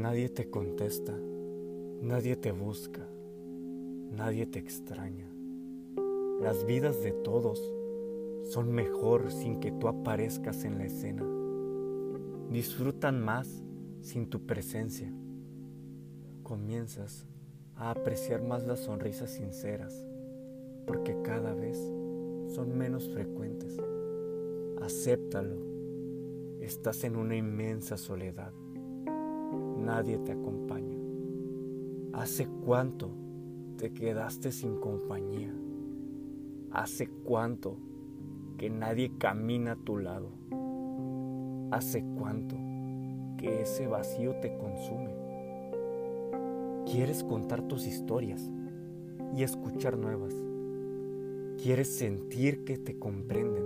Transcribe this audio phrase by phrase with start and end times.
[0.00, 1.12] Nadie te contesta,
[2.00, 3.06] nadie te busca,
[4.10, 5.30] nadie te extraña.
[6.40, 7.60] Las vidas de todos
[8.44, 11.22] son mejor sin que tú aparezcas en la escena.
[12.50, 13.62] Disfrutan más
[14.00, 15.12] sin tu presencia.
[16.44, 17.26] Comienzas
[17.76, 19.94] a apreciar más las sonrisas sinceras
[20.86, 21.76] porque cada vez
[22.54, 23.76] son menos frecuentes.
[24.80, 25.58] Acéptalo.
[26.62, 28.54] Estás en una inmensa soledad.
[29.80, 30.98] Nadie te acompaña.
[32.12, 33.08] ¿Hace cuánto
[33.78, 35.54] te quedaste sin compañía?
[36.70, 37.78] ¿Hace cuánto
[38.58, 40.28] que nadie camina a tu lado?
[41.70, 42.56] ¿Hace cuánto
[43.38, 45.14] que ese vacío te consume?
[46.84, 48.50] Quieres contar tus historias
[49.34, 50.34] y escuchar nuevas.
[51.62, 53.64] Quieres sentir que te comprenden,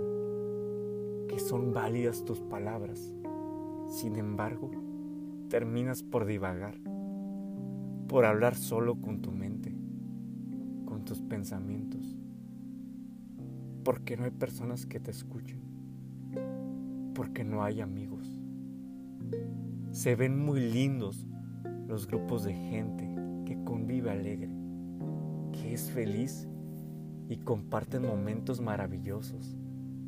[1.27, 3.13] que son válidas tus palabras.
[3.87, 4.71] Sin embargo,
[5.49, 6.75] terminas por divagar,
[8.07, 9.75] por hablar solo con tu mente,
[10.85, 12.17] con tus pensamientos,
[13.83, 15.61] porque no hay personas que te escuchen,
[17.13, 18.39] porque no hay amigos.
[19.91, 21.27] Se ven muy lindos
[21.87, 23.07] los grupos de gente
[23.45, 24.51] que convive alegre,
[25.51, 26.47] que es feliz
[27.29, 29.55] y comparten momentos maravillosos,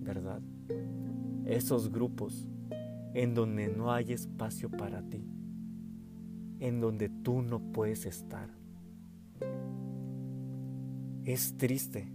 [0.01, 0.41] ¿verdad?
[1.45, 2.47] Esos grupos
[3.13, 5.27] en donde no hay espacio para ti
[6.59, 8.49] en donde tú no puedes estar.
[11.23, 12.11] Es triste,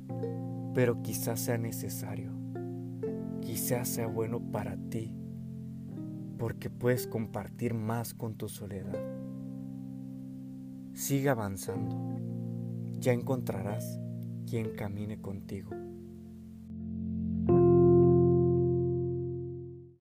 [0.75, 2.33] pero quizás sea necesario.
[3.41, 5.15] Quizás sea bueno para ti,
[6.39, 8.99] porque puedes compartir más con tu soledad.
[10.95, 11.97] Sigue avanzando.
[12.99, 14.01] Ya encontrarás
[14.49, 15.71] quien camine contigo.